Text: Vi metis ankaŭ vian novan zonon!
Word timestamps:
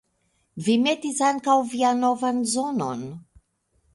Vi 0.67 0.77
metis 0.85 1.19
ankaŭ 1.27 1.57
vian 1.73 2.01
novan 2.05 2.41
zonon! 2.53 3.07